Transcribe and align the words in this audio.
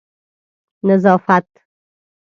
نظافت 0.83 1.47